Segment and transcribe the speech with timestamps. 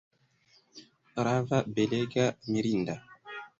[1.27, 3.01] Rava, belega, mirinda!